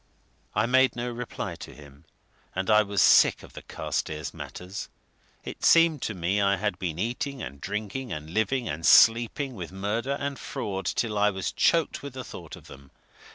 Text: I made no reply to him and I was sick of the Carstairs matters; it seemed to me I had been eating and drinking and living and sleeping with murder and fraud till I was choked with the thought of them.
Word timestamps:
I 0.55 0.65
made 0.65 0.95
no 0.95 1.11
reply 1.11 1.53
to 1.57 1.75
him 1.75 2.05
and 2.55 2.71
I 2.71 2.81
was 2.81 3.03
sick 3.03 3.43
of 3.43 3.53
the 3.53 3.61
Carstairs 3.61 4.33
matters; 4.33 4.89
it 5.43 5.63
seemed 5.63 6.01
to 6.01 6.15
me 6.15 6.41
I 6.41 6.55
had 6.57 6.79
been 6.79 6.97
eating 6.97 7.43
and 7.43 7.61
drinking 7.61 8.11
and 8.11 8.31
living 8.31 8.67
and 8.67 8.83
sleeping 8.83 9.53
with 9.53 9.71
murder 9.71 10.17
and 10.19 10.39
fraud 10.39 10.87
till 10.87 11.19
I 11.19 11.29
was 11.29 11.51
choked 11.51 12.01
with 12.01 12.13
the 12.13 12.23
thought 12.23 12.55
of 12.55 12.65
them. 12.65 12.89